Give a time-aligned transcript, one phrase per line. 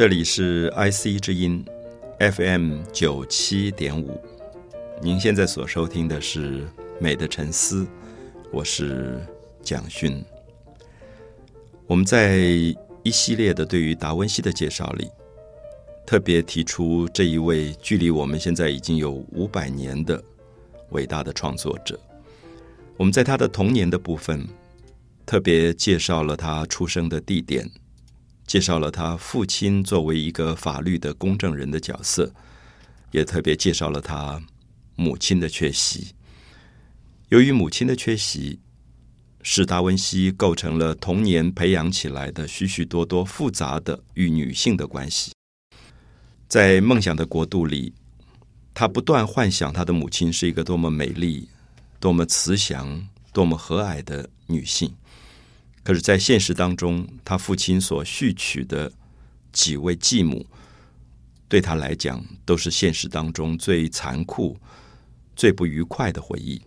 [0.00, 1.62] 这里是 IC 之音
[2.18, 4.18] FM 九七点五，
[5.02, 6.62] 您现在所收听的是
[6.98, 7.84] 《美的沉思》，
[8.50, 9.20] 我是
[9.62, 10.24] 蒋勋。
[11.86, 12.38] 我们在
[13.02, 15.06] 一系列的对于达文西的介绍里，
[16.06, 20.24] 特别提出这一位距离我们现在已经有五百年的
[20.92, 22.00] 伟大的创作者。
[22.96, 24.48] 我们在他的童年的部分，
[25.26, 27.70] 特别介绍了他出生的地点。
[28.50, 32.34] 介绍了他父亲作为一个法律的公证人的角色，
[33.12, 34.42] 也特别介绍了他
[34.96, 36.08] 母亲的缺席。
[37.28, 38.58] 由于母亲的缺席，
[39.42, 45.30] 使达文西构成了童年培养起来的许许多多复杂的与女性的关系。
[46.48, 47.94] 在梦想的国度里，
[48.74, 51.48] 他不断幻想他的母亲是一个多么美丽、
[52.00, 53.00] 多么慈祥、
[53.32, 54.92] 多么和蔼的女性。
[55.82, 58.92] 可是，在现实当中，他父亲所续娶的
[59.50, 60.46] 几位继母，
[61.48, 64.58] 对他来讲，都是现实当中最残酷、
[65.34, 66.60] 最不愉快的回忆。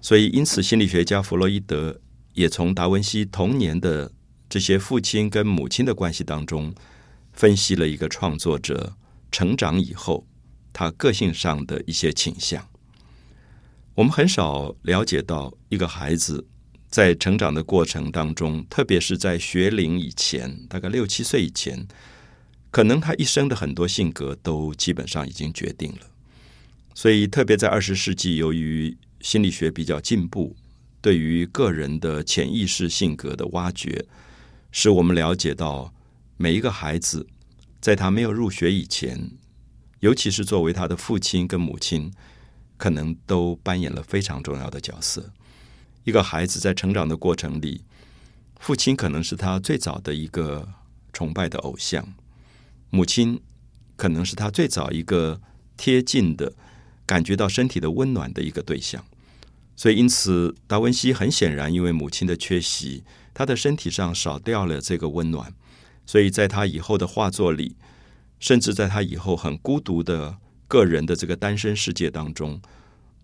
[0.00, 2.00] 所以，因此，心理学家弗洛伊德
[2.32, 4.10] 也从达文西童年的
[4.48, 6.74] 这些父亲跟母亲的关系当中，
[7.34, 8.96] 分析了一个创作者
[9.30, 10.26] 成长以后
[10.72, 12.66] 他个性上的一些倾向。
[13.94, 16.46] 我们很少了解到一个孩子。
[16.94, 21.88] 在成长的过程当中，特别是在学龄以前，大概六七岁以前，
[22.70, 26.02] 可能他一生的很多性格都基本上已经决定了。
[26.94, 30.54] 所以，特别在二十世纪，由于心理学比较进步，
[31.00, 34.06] 对于个人的潜意识性格的挖掘，
[34.70, 35.92] 使我们了解到
[36.36, 37.26] 每一个孩子
[37.80, 39.32] 在他没有入学以前，
[39.98, 42.12] 尤其是作为他的父亲跟母亲，
[42.76, 45.32] 可能都扮演了非常重要的角色。
[46.04, 47.82] 一个孩子在成长的过程里，
[48.60, 50.68] 父亲可能是他最早的一个
[51.12, 52.14] 崇拜的偶像，
[52.90, 53.40] 母亲
[53.96, 55.40] 可能是他最早一个
[55.76, 56.52] 贴近的、
[57.06, 59.04] 感觉到身体的温暖的一个对象。
[59.76, 63.02] 所以，因此达文西很显然因为母亲的缺席，
[63.32, 65.52] 他的身体上少掉了这个温暖，
[66.06, 67.76] 所以在他以后的画作里，
[68.38, 70.36] 甚至在他以后很孤独的
[70.68, 72.60] 个人的这个单身世界当中，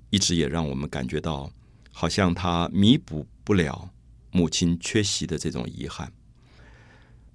[0.08, 1.52] 一直也让我们感觉到。
[1.92, 3.90] 好像他弥补不了
[4.30, 6.12] 母亲缺席的这种遗憾。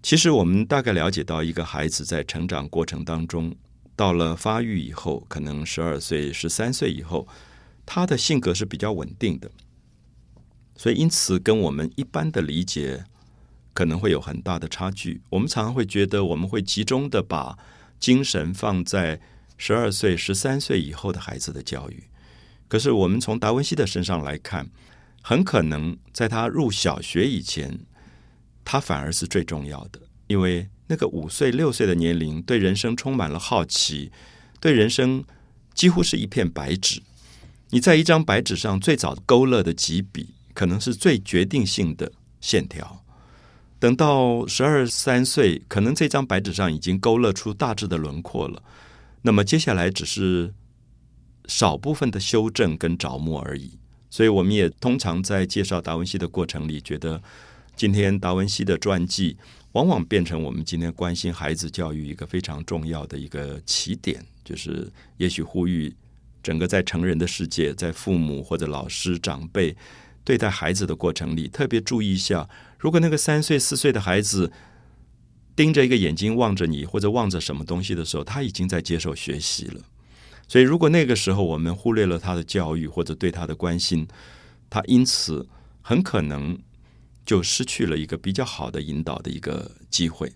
[0.01, 3.55] 其实，我们大概了解到，一个孩子在成长过程当中，
[3.95, 7.27] 到了发育以后，可能十二岁、十三岁以后，
[7.85, 9.49] 他的性格是比较稳定的。
[10.77, 13.05] 所以，因此跟我们一般的理解
[13.73, 15.21] 可能会有很大的差距。
[15.31, 17.57] 我们常常会觉得，我们会集中的把
[17.99, 19.19] 精神放在
[19.57, 22.03] 十二岁、十三岁以后的孩子的教育。
[22.67, 24.67] 可是，我们从达文西的身上来看，
[25.21, 27.79] 很可能在他入小学以前，
[28.63, 34.11] 他反而是最重要的，因为那个五岁、六岁的年龄，对人生充满了好奇，
[34.59, 35.23] 对人生
[35.75, 37.01] 几乎是一片白纸。
[37.69, 42.11] 你在一张白纸上最早勾勒的几笔，可能是最决定性的
[42.41, 43.03] 线条。
[43.77, 48.63] 等到十二三岁，可能这张白纸上已经勾勒出大致的轮廓了。
[49.21, 50.51] 那么接下来只是。
[51.47, 53.71] 少部分的修正跟着墨而已，
[54.09, 57.21] 所以我们也通常在介绍达文西的过程里，觉得
[57.75, 59.37] 今天达文西的传记
[59.73, 65.93] 往往变成我们今天关心孩子教育一个非常重要的一个起点，就是也许呼吁
[66.41, 69.75] 整个在成人的世界，在父母或者老师长辈
[70.23, 74.51] 对待孩子的过程里，特别注意一下，如果那个三岁四岁的孩子
[75.55, 79.81] 盯着一个眼睛望着你，或者望着什么东西的时候，他已经在接受学习了。
[80.47, 84.07] 所以，如果那个时候我们忽略了他的教育或者对他的关心，
[84.69, 85.47] 他因此
[85.81, 86.57] 很可能
[87.25, 90.31] 就失去了一个比较好的引导的一个机会。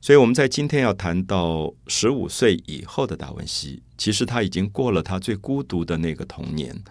[0.00, 6.82] 所以，我们在今天要谈到十五岁以后的达文西，其实他已经过了他最孤独的那个童年，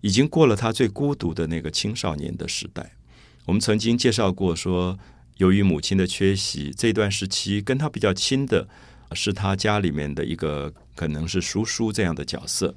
[0.00, 2.96] 已经过了他最孤独的那个青少年的时代。
[3.44, 4.98] 我们曾经介绍过，说
[5.36, 8.66] 由于母亲的缺席，这段时期跟他比较亲的。
[9.12, 12.74] 是他家里面的一个可能是叔叔这样的角色，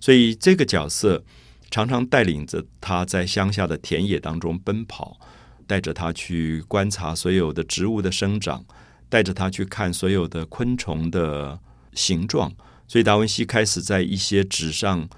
[0.00, 1.24] 所以这个角色
[1.70, 5.18] 常常带领着他在乡下的田野当中奔跑，
[5.66, 8.64] 带着他去观察所有的植物的生长，
[9.08, 11.58] 带着他去看所有的昆虫的
[11.94, 12.52] 形状。
[12.86, 15.08] 所以达文西开始在一些纸上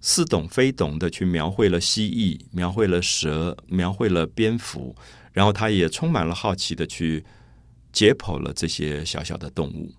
[0.00, 4.96] 似懂非懂的去描绘了蜥蜴，描绘了蛇，描绘了蝙蝠，
[5.32, 7.24] 然后他也充满了好奇的去。
[7.92, 9.92] 解剖了这些小小的动物，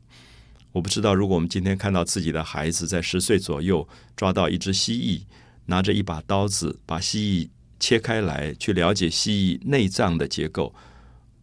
[0.71, 5.21] 我不知道，如果我们今天看到自己的孩子在十岁左右抓到一只蜥蜴，
[5.67, 7.49] 拿着一把刀子把蜥蜴
[7.79, 10.73] 切开来，去了解蜥蜴内脏的结构，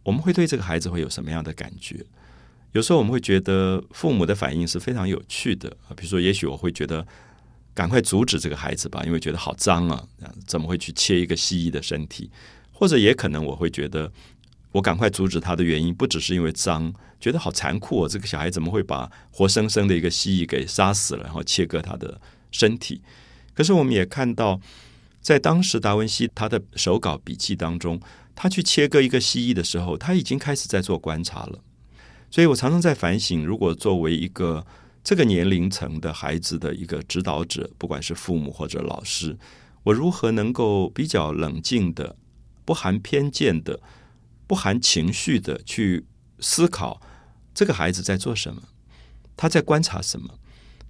[0.03, 2.05] 我们会对这个孩子会有什么样的感觉？
[2.73, 7.05] 有时候我们会觉得父母的反应是非常有趣的啊，比如说，也许我会觉得
[7.73, 10.05] 赶快阻止这个孩子吧，因为觉得好脏啊，
[10.45, 12.29] 怎么会去切一个蜥蜴的身体？
[12.71, 14.11] 或者也可能我会觉得，
[14.71, 22.19] 我赶快阻止他的原因不只是因为脏，觉得好残酷哦，这个小孩怎么会把活生生的一个蜥蜴给杀死了，然后切割他的
[22.51, 23.01] 身体？
[23.53, 24.59] 可是我们也看到，
[25.21, 27.99] 在当时达文西他的手稿笔记当中，
[28.33, 31.59] 他去切割一个蜥蜴的时候，他已经开始在做观察了。
[32.29, 34.65] 所以我常常在反省，如果作为一个
[35.03, 39.37] 这个年龄层的孩子的一个指导者，不管是父母或者老师，
[39.83, 42.15] 我如何能够比较冷静的、
[42.63, 43.81] 不含偏见的、
[44.51, 46.03] 不含情绪的去
[46.41, 47.01] 思考
[47.53, 48.63] 这个孩子在做什么，
[49.37, 50.39] 他在观察什么？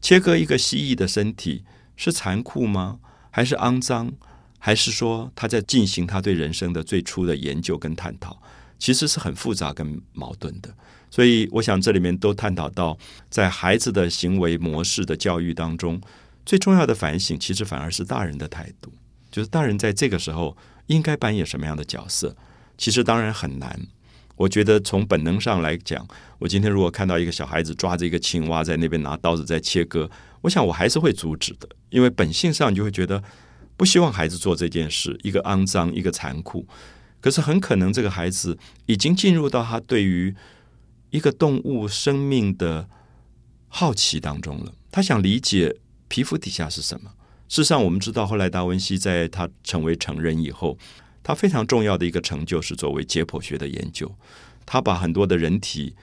[0.02, 1.64] 切割一个蜥蜴的身体
[1.96, 3.00] 是残酷吗？
[3.30, 4.14] 还是肮脏？
[4.58, 8.42] 还是说他在进行他对人生的最初的研究跟探讨？
[8.80, 10.74] 其实是很复杂跟矛盾的。
[11.12, 12.98] 所以，我想这里面都探讨到，
[13.30, 16.02] 在孩子的行为模式的教育当中，
[16.44, 18.92] 最重要的反省，其实反而是大人的态度。
[19.30, 22.36] 就是大人在这个时候应该扮演什么样的角色？
[22.82, 23.80] 其实当然很难。
[24.36, 26.04] 我觉得从本能上来讲，
[26.40, 30.10] 我今天如果看到一个小孩子抓着一个青蛙在那边拿刀子在切割，
[30.42, 33.24] 我想我还是会阻止的，因为本性上你就会觉得
[33.78, 36.68] 不希望孩子做这件事，一个肮脏，一个残酷。
[37.20, 38.58] 可是很可能这个孩子
[38.88, 40.36] 已经进入到他对于
[41.12, 42.90] 一个动物生命的
[43.68, 45.76] 好奇当中了，他想理解
[46.08, 47.12] 皮肤底下是什么。
[47.48, 50.76] 事实上，我们知道，后来达文西在他成为成人以后，
[51.24, 54.14] 他非常重要的一个成就是作为解剖学的研究。
[54.66, 55.96] 他把很多的人体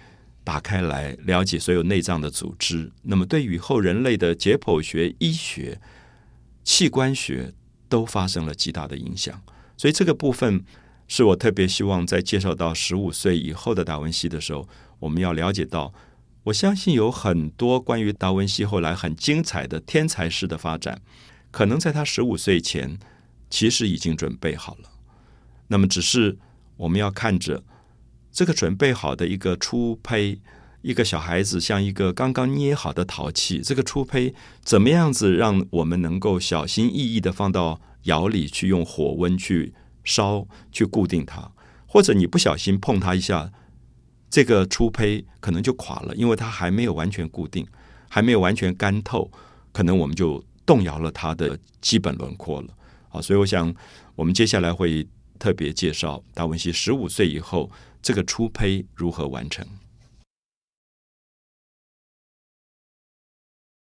[0.44, 2.90] 打开来，了解所有内脏的组织。
[3.02, 5.80] 那么，对于后人类的解剖学、医学、
[6.64, 7.52] 器官学
[7.88, 9.40] 都发生了极大的影响。
[9.76, 10.64] 所以，这个部分
[11.06, 14.68] 是我特别希望在介绍到十五岁以后的达文西的时候。
[15.00, 15.94] 我们要了解到，
[16.42, 21.00] 我相信有很多关于达文西后来很精彩的天才式的发展，
[21.52, 22.98] 可能在他十五岁前
[23.48, 24.90] 其实已经准备好了。
[25.68, 26.38] 那么，只是
[26.76, 27.62] 我们要看着
[28.32, 30.40] 这个准备好的一个初胚，
[30.82, 39.74] 一个小孩子像一个刚刚捏好的陶器，这个初胚怎么样子让我们能够小心翼翼的放到窑里去，用火温去
[40.04, 41.50] 烧，去固定它，
[41.86, 43.50] 或者你不小心碰它一下。
[44.30, 47.66] 这个初胚可能就垮了，因为它还没有完全固定，
[48.10, 49.30] 还没有完全干透，
[49.72, 52.68] 可能我们就动摇了它的基本轮廓了。
[53.08, 53.74] 好，所以我想，
[54.14, 57.70] 我们接下来会特别介绍达文西十五岁以后
[58.02, 59.66] 这个初胚如何完成。